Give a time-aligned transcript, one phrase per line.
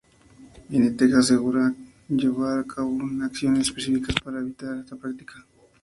[0.77, 1.63] Inditex asegura
[2.07, 5.45] llevar a cabo acciones específicas para evitar esta práctica.